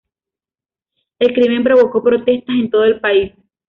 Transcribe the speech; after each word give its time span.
El 1.19 1.31
crimen 1.31 1.63
provocó 1.63 2.01
protestas 2.01 2.55
en 2.55 2.71
todo 2.71 2.85
el 2.85 2.99
país. 2.99 3.33